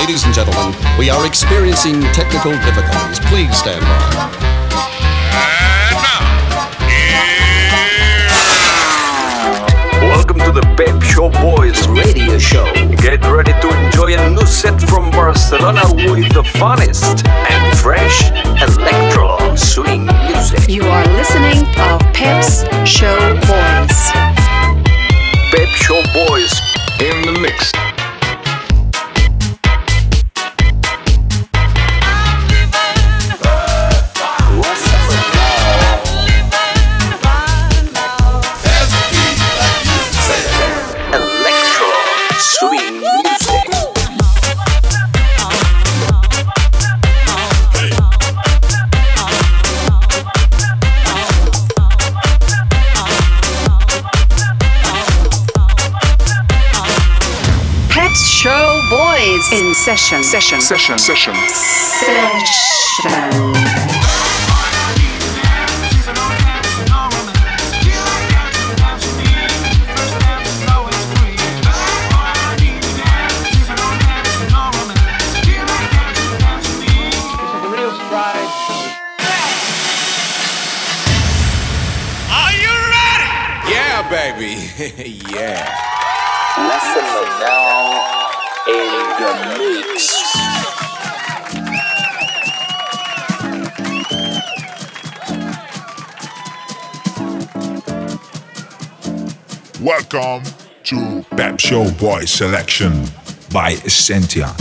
[0.00, 3.20] Ladies and gentlemen, we are experiencing technical difficulties.
[3.28, 4.30] Please stand by.
[10.00, 12.64] Welcome to the Pep Show Boys radio show.
[12.96, 18.30] Get ready to enjoy a new set from Barcelona with the funnest and fresh
[18.62, 20.66] electro swing music.
[20.66, 24.00] You are listening to Pep's Show Boys.
[25.52, 26.58] Pep Show Boys
[27.00, 27.89] in the mix.
[59.80, 60.22] Session.
[60.22, 60.60] Session.
[60.60, 60.98] Session.
[60.98, 61.34] Session.
[61.34, 63.10] Session.
[74.52, 74.96] All women.
[82.30, 83.30] Are you ready?
[83.72, 84.52] Yeah, baby.
[85.32, 85.79] yeah.
[99.80, 100.42] Welcome
[100.84, 103.04] to Pep Show Boy Selection
[103.52, 104.54] by Essentia.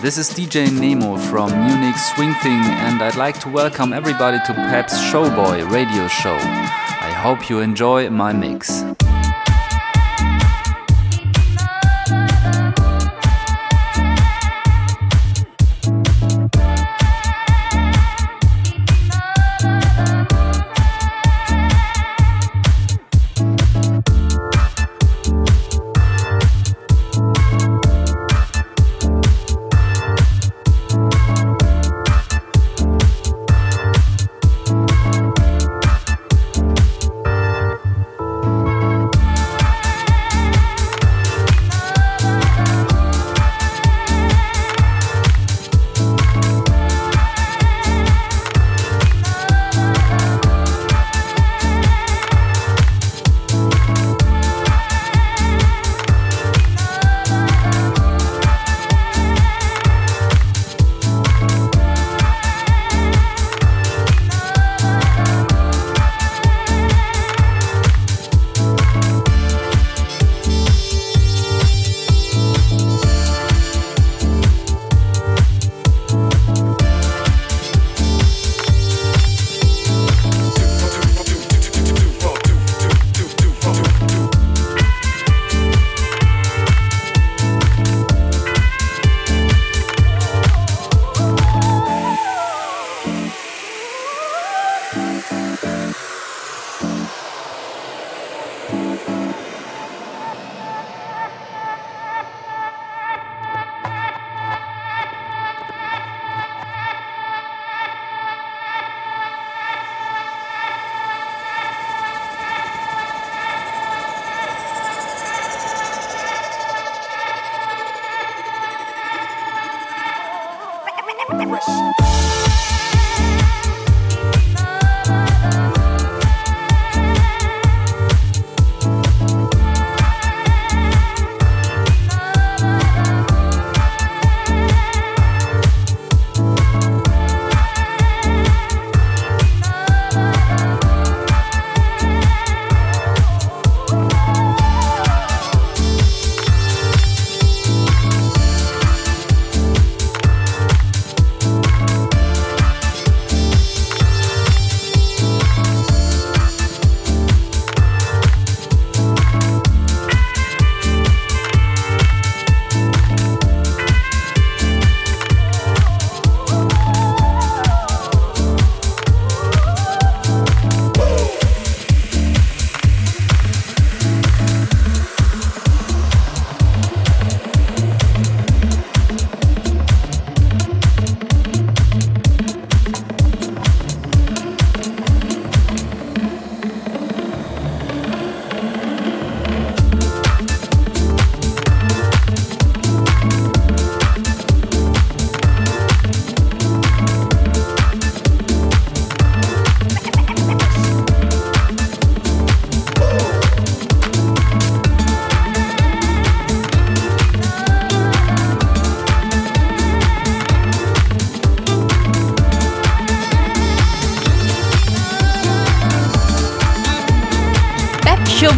[0.00, 4.52] This is DJ Nemo from Munich Swing Thing, and I'd like to welcome everybody to
[4.52, 6.83] Pep's Showboy radio show.
[7.24, 8.84] Hope you enjoy my mix.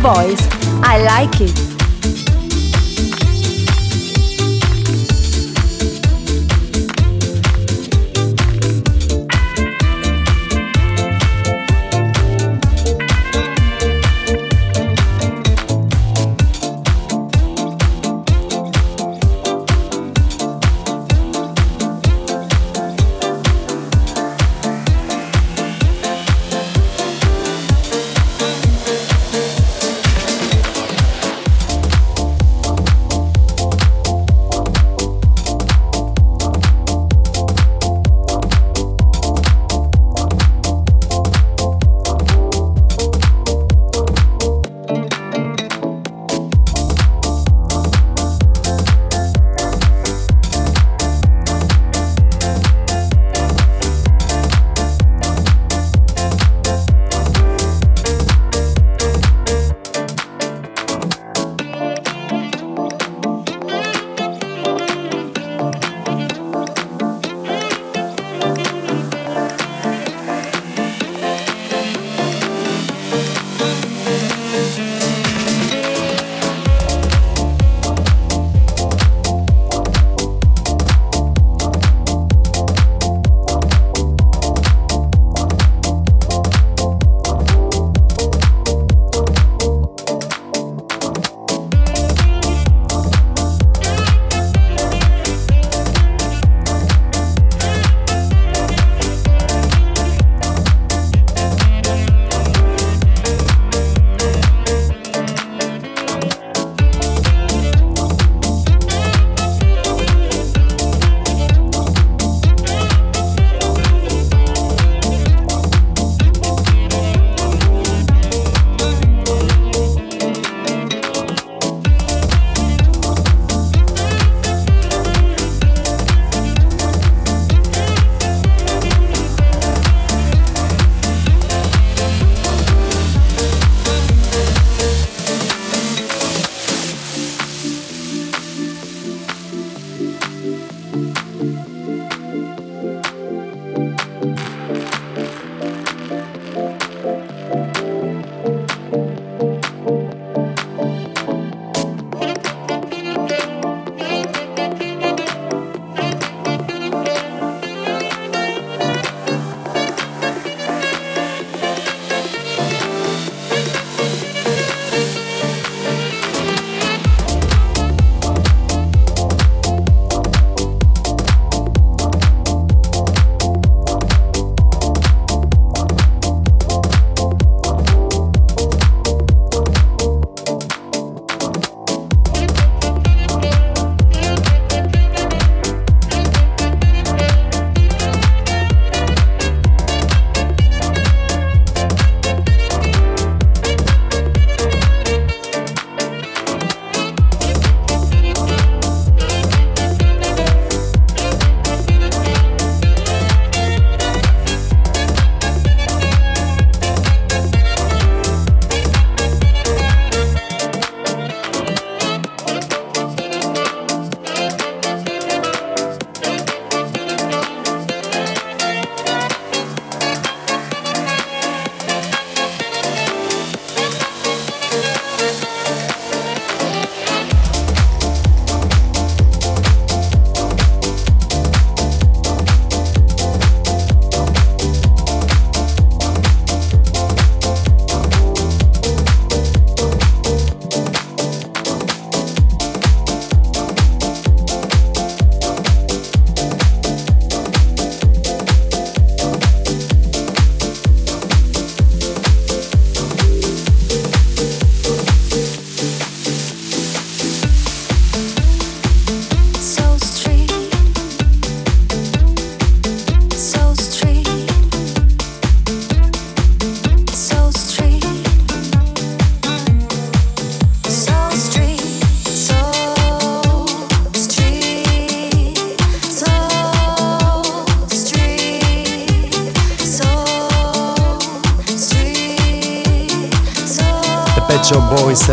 [0.07, 0.46] Show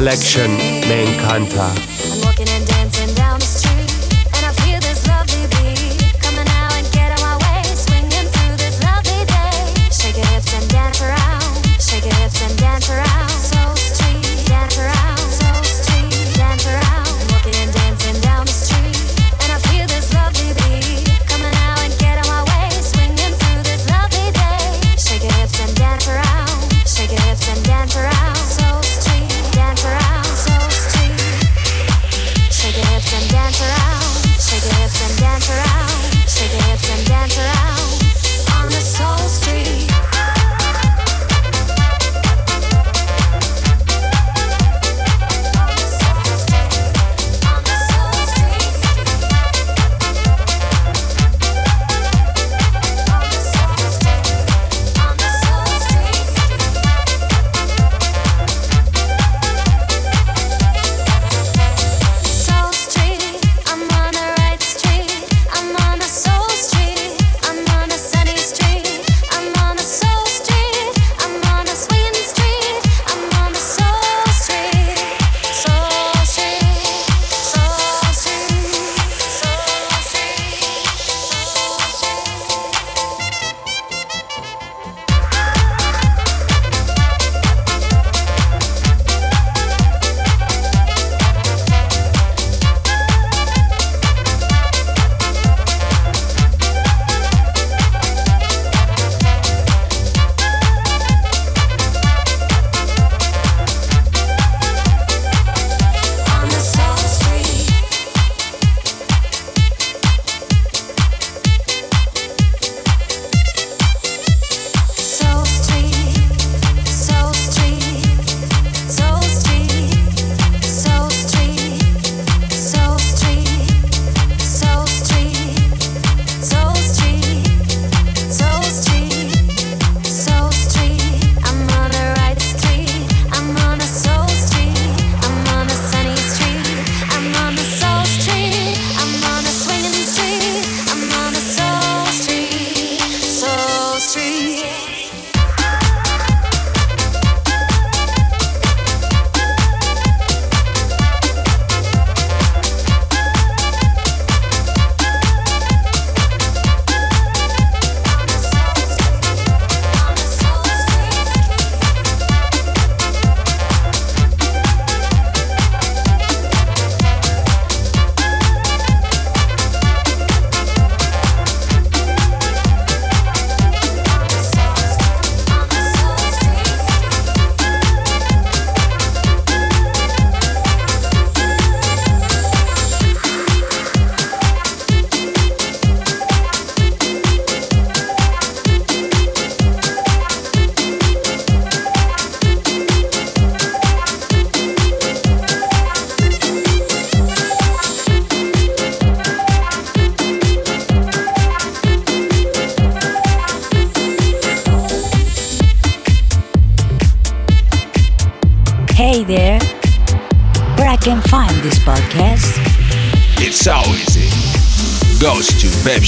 [0.03, 0.51] selection
[0.89, 1.05] me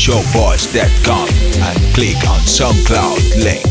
[0.06, 1.28] pepshowboys.com
[1.64, 3.65] and click on SoundCloud link.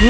[0.00, 0.08] Me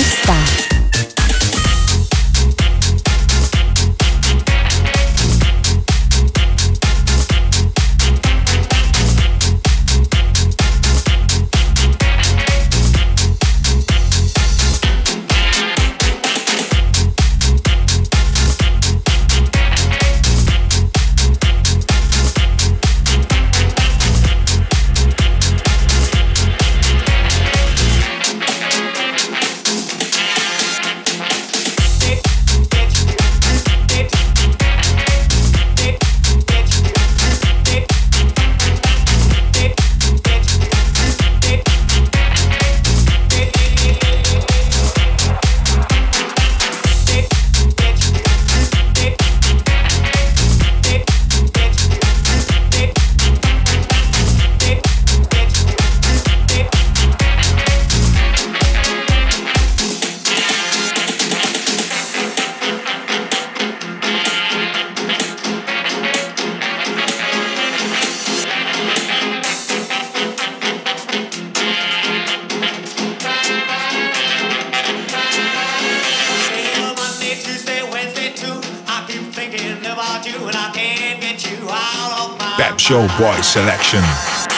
[82.56, 84.00] Pep Show Boy Selection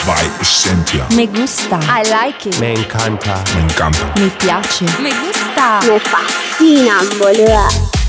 [0.07, 1.07] by Cynthia.
[1.15, 1.79] Me gusta.
[1.83, 2.59] I like it.
[2.61, 3.43] Me encanta.
[3.55, 4.05] Me encanta.
[4.19, 4.85] Me piace.
[5.01, 5.81] Me gusta.
[5.87, 8.00] Me fascina, boludo.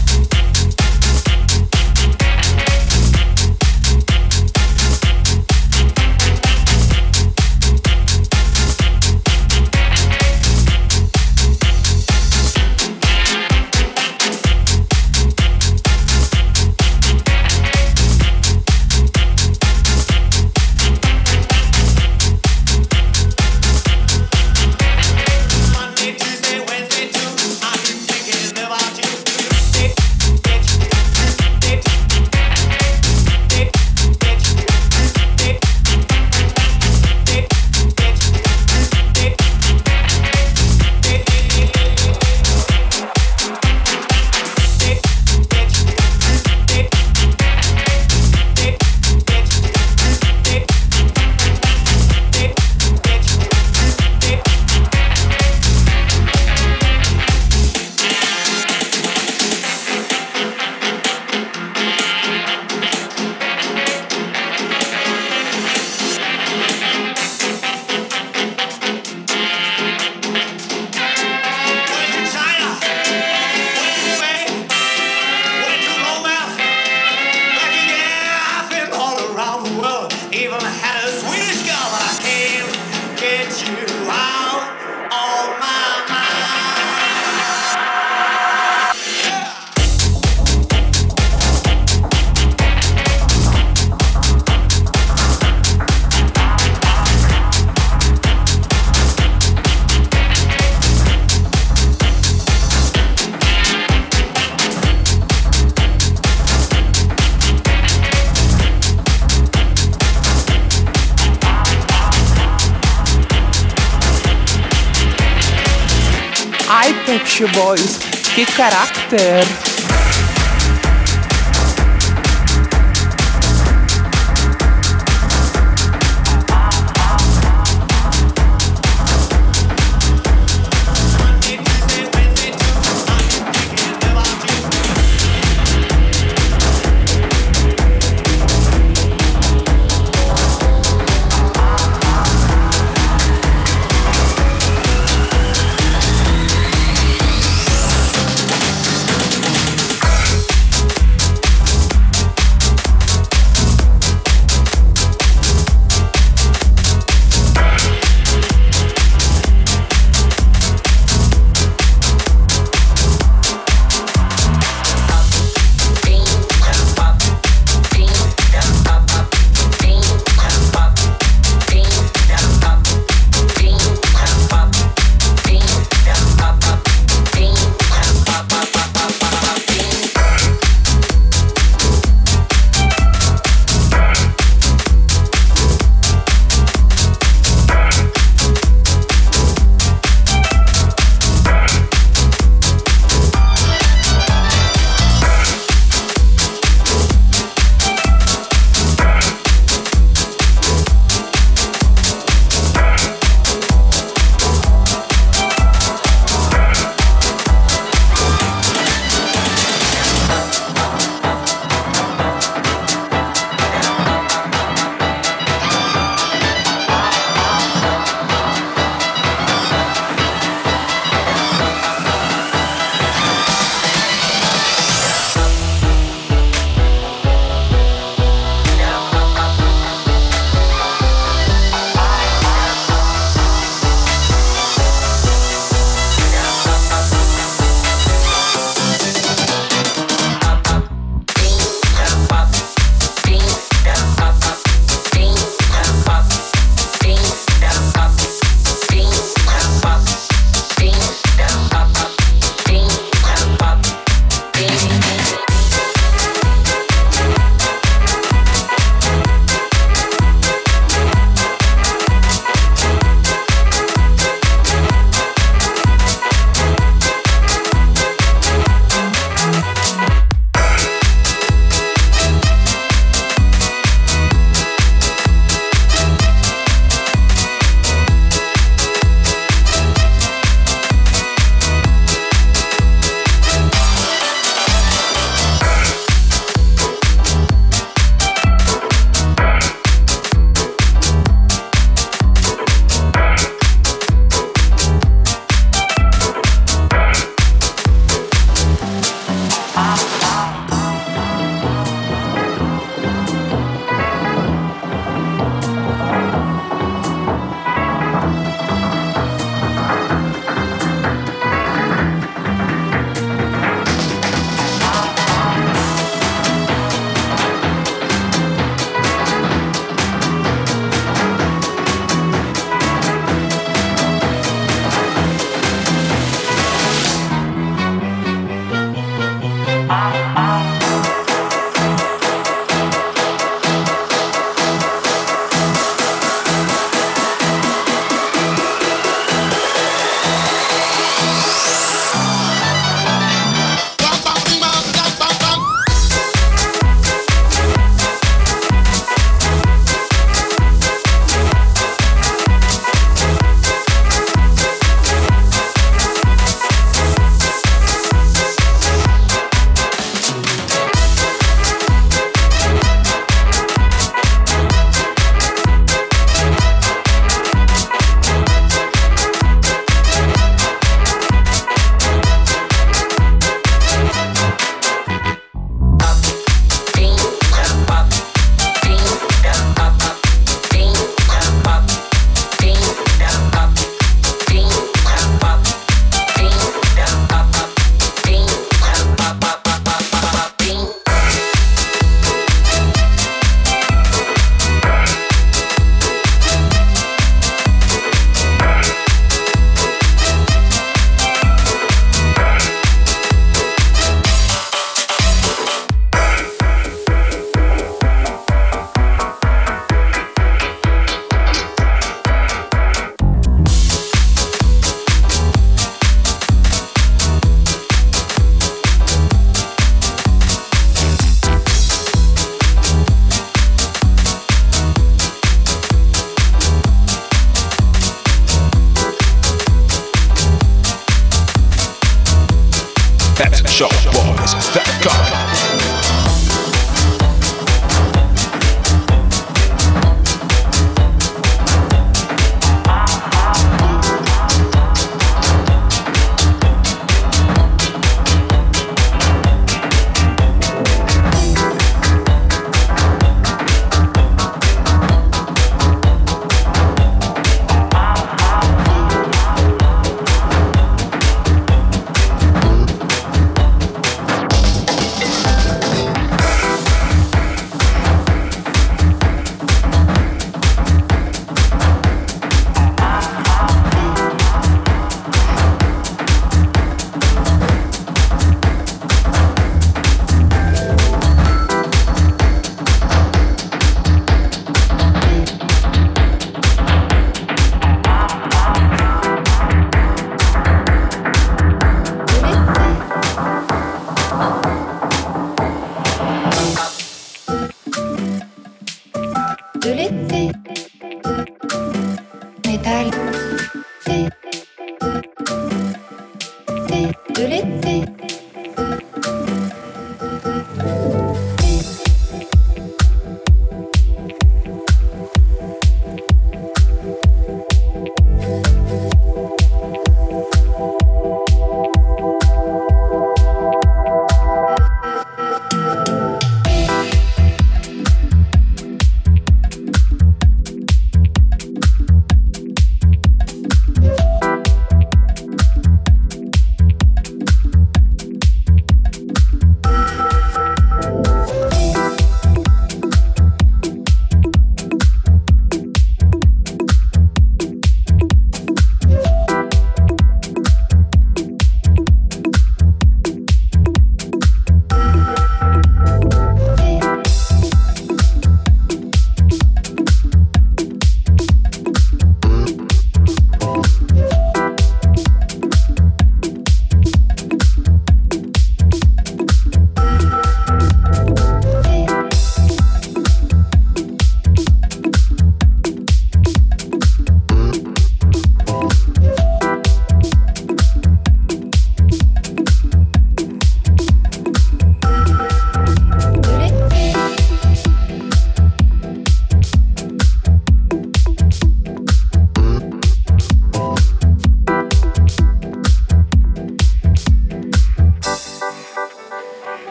[117.12, 117.98] Pet Boys.
[118.34, 119.71] Que carácter!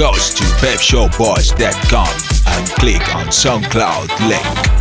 [0.00, 2.08] Goes to pepshowboys.com
[2.46, 4.79] and click on SoundCloud link.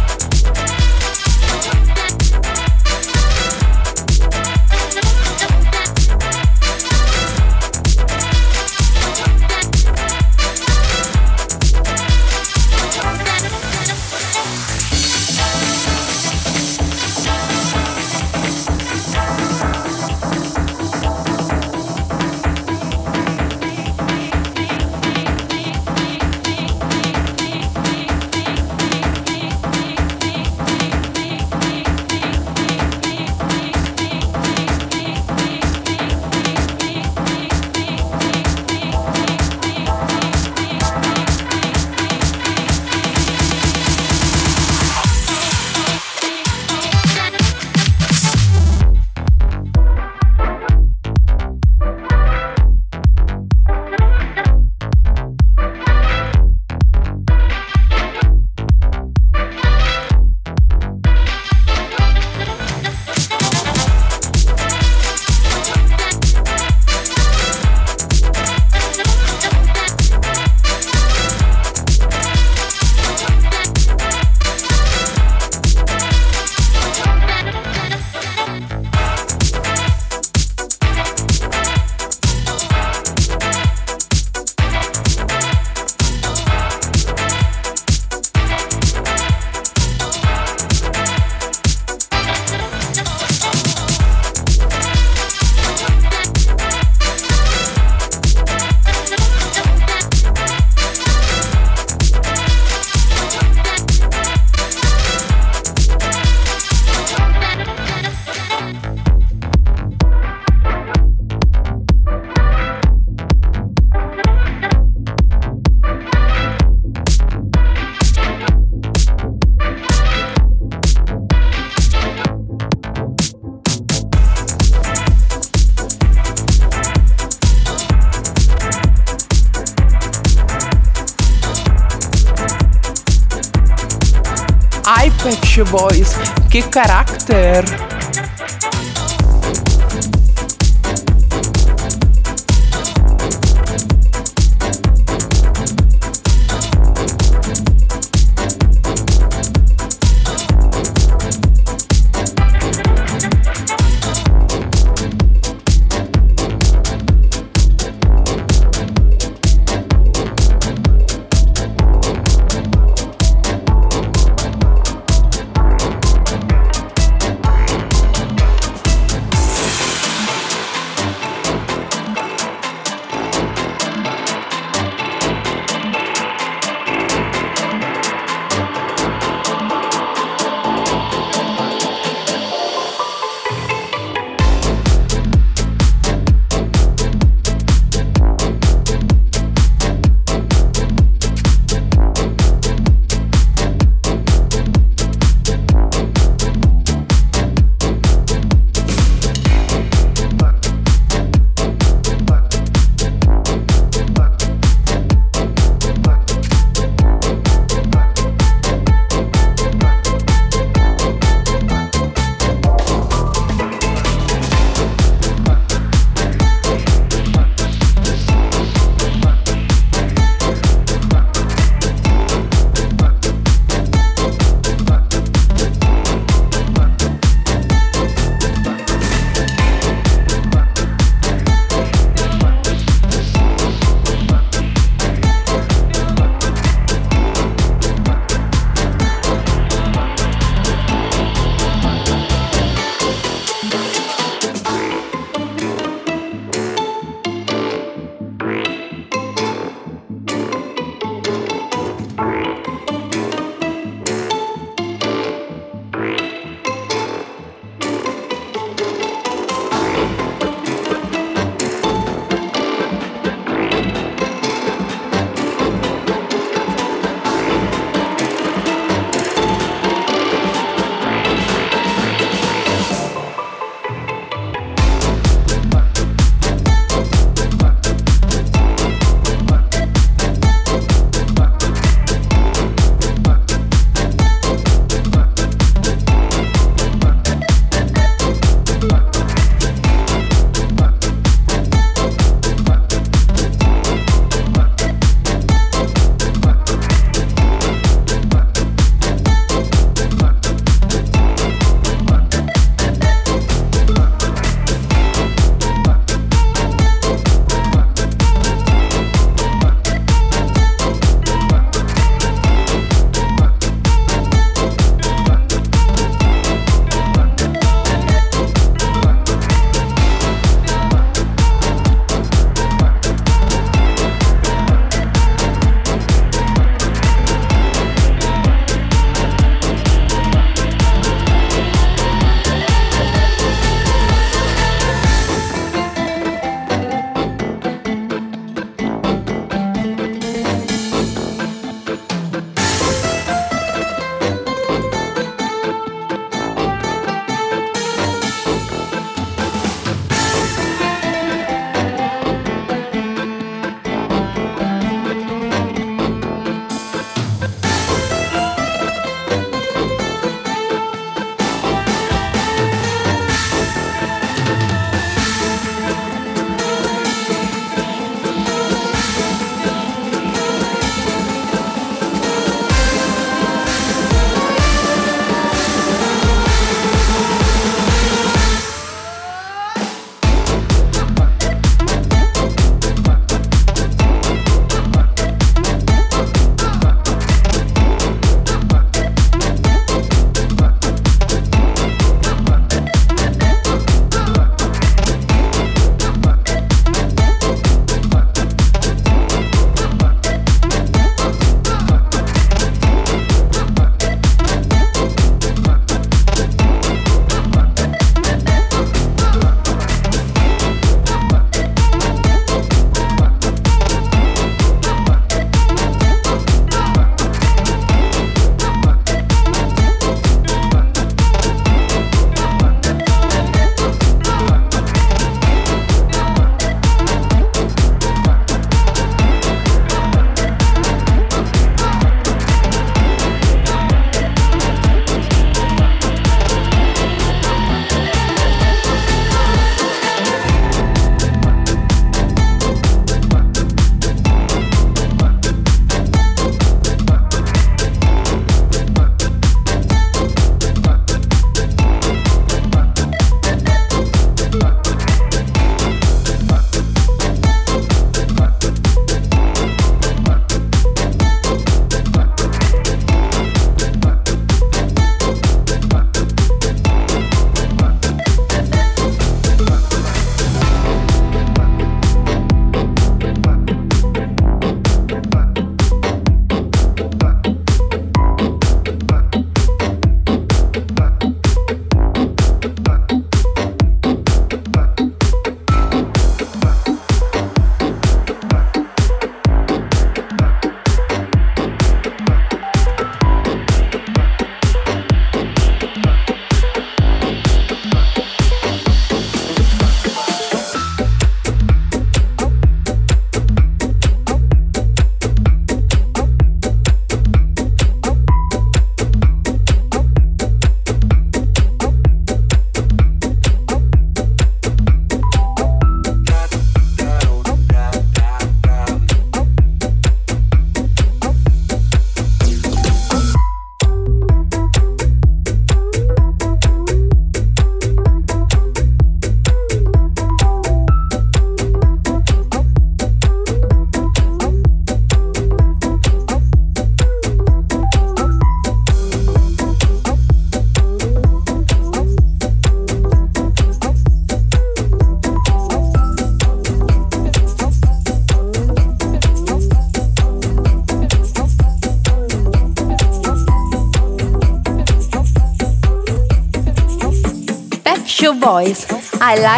[136.69, 137.08] Caraca!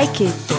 [0.05, 0.50] Like it.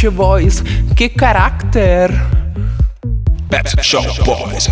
[0.00, 0.62] Pet Boys,
[0.94, 2.10] che carácter!
[3.48, 4.66] Pet Show Boys,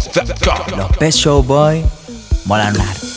[0.75, 1.85] Los Pet Show Boys
[2.45, 3.08] molan harta.